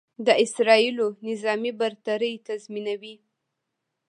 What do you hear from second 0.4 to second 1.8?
اسرائیلو نظامي